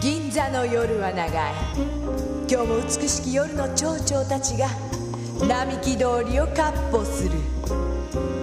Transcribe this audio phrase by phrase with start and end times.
[0.00, 1.54] 銀座の夜は長い。
[2.48, 4.68] 今日も美しき夜の蝶々たちが
[5.44, 7.30] 並木通りを闊歩する。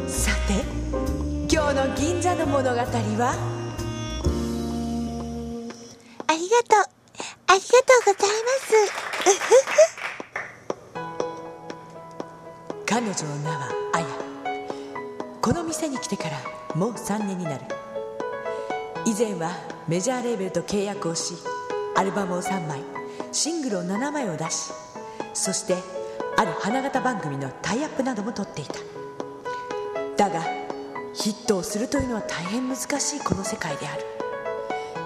[0.09, 0.65] さて
[1.49, 2.83] 今日の銀座の物語は？
[6.27, 6.83] ありがとう。
[7.47, 8.75] ありがとうございます。
[12.85, 14.05] 彼女の名はアヤ。
[15.41, 16.31] この店に来てから
[16.75, 17.61] もう3年になる。
[19.05, 21.35] 以前はメジャーレーベルと契約をし
[21.95, 22.81] アルバムを3枚
[23.31, 24.71] シングルを7枚を出し
[25.33, 25.75] そして
[26.37, 28.73] ある花形番組のタイアップなども取っていた。
[30.17, 30.41] だが
[31.13, 34.03] ヒットをするというのは大変難しいこの世界である。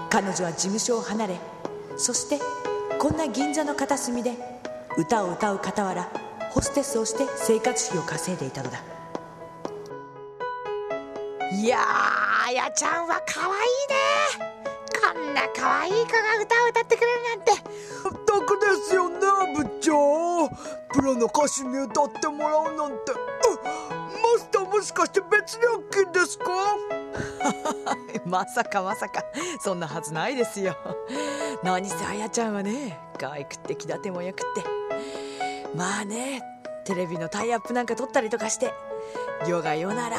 [0.08, 1.36] 彼女は事務所を離れ
[1.96, 2.40] そして
[2.98, 4.32] こんな銀座の片隅で
[4.96, 6.10] 歌を歌う傍ら
[6.50, 8.82] ホステスをして生活費を稼いでいたのだ。
[11.52, 11.78] いや
[12.46, 14.49] あやちゃんは可愛いね。
[15.30, 17.52] んな可愛い子が歌を歌ってくれるなんて。
[18.26, 19.18] 得ですよね
[19.56, 20.48] 部長。
[20.92, 23.12] プロの歌手に歌ってもらうなんて。
[23.12, 26.44] マスターもしかして別料金ですか？
[28.26, 29.24] まさかまさか。
[29.60, 30.76] そんなはずないですよ。
[31.62, 34.64] 何せあやちゃんはね可愛くって気立てもよくって。
[35.74, 36.42] まあね
[36.84, 38.72] テレビのタイアップなんか撮ったりとかして。
[39.46, 40.18] 世が世なら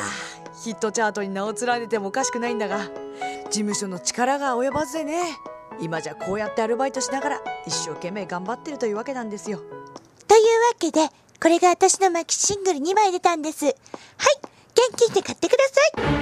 [0.64, 2.80] ヒットチャートに名を連ねてもおかしくないんだが。
[2.80, 2.92] 事
[3.60, 5.38] 務所の力が及ばずでね。
[5.80, 9.60] 今じゃこうやってアルバイトしながら一生懸命頑張ってるというわけなんですよ。
[10.28, 11.10] というわけで
[11.42, 13.66] これが私のマキシングル2枚出たんです。
[13.66, 13.76] はい
[14.74, 16.02] 元気して買ってください。
[16.02, 16.18] も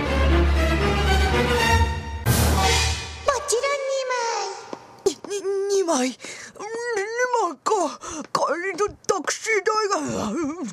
[3.48, 3.64] ちろん
[5.84, 6.10] 2枚。
[6.10, 6.16] 2枚？
[7.64, 7.74] か。
[8.34, 8.40] 帰
[8.72, 10.00] りのタクシー代が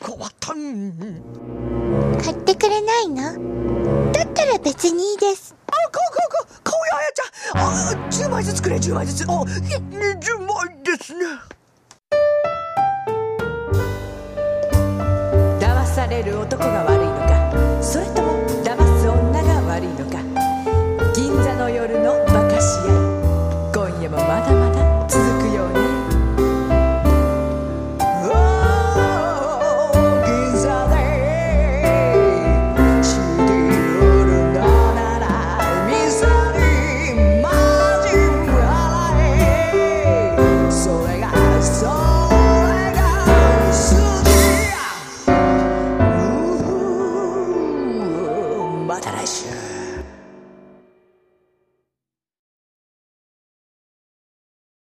[0.06, 0.52] 変わった。
[0.52, 0.56] 2
[0.94, 4.12] 枚買ってくれないの？
[4.12, 5.45] だったら別にいいです
[8.10, 9.30] 10枚ずつくれ10枚ずつ。
[9.30, 11.24] お20枚ですね。
[15.60, 17.82] 騙される男が悪いのか。
[17.82, 18.32] それとも
[18.64, 20.18] 騙す女が悪いのか。
[21.14, 23.72] 銀座の夜の馬鹿試合。
[23.74, 24.65] 今夜もまだまだ。
[49.26, 49.75] Yeah.